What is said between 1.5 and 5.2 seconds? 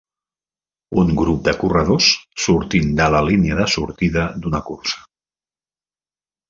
corredors sortint de la línia de sortida d'una cursa.